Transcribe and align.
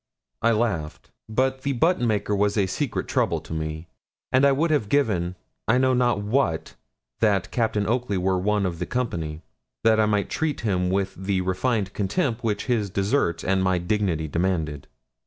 I 0.41 0.51
laughed, 0.53 1.11
but 1.29 1.61
the 1.61 1.73
button 1.73 2.07
maker 2.07 2.35
was 2.35 2.57
a 2.57 2.65
secret 2.65 3.07
trouble 3.07 3.39
to 3.41 3.53
me; 3.53 3.85
and 4.31 4.45
I 4.47 4.51
would 4.51 4.71
have 4.71 4.89
given 4.89 5.35
I 5.67 5.77
know 5.77 5.93
not 5.93 6.19
what 6.21 6.73
that 7.19 7.51
Captain 7.51 7.85
Oakley 7.85 8.17
were 8.17 8.39
one 8.39 8.65
of 8.65 8.79
the 8.79 8.87
company, 8.87 9.43
that 9.83 9.99
I 9.99 10.07
might 10.07 10.27
treat 10.27 10.61
him 10.61 10.89
with 10.89 11.13
the 11.13 11.41
refined 11.41 11.93
contempt 11.93 12.43
which 12.43 12.65
his 12.65 12.89
deserts 12.89 13.43
and 13.43 13.61
my 13.61 13.77
dignity 13.77 14.27
demanded. 14.27 14.87